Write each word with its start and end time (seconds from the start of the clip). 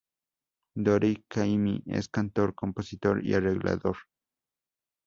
Dori 0.85 1.25
Caymmi 1.27 1.83
es 1.85 2.09
cantor, 2.09 2.55
compositor 2.55 3.23
y 3.23 3.35
arreglador. 3.35 3.97